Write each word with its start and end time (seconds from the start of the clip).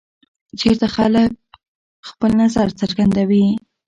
چېرته 0.59 0.85
خلک 0.95 1.29
خپل 2.09 2.31
نظر 2.41 2.67
څرګندوي؟ 2.81 3.45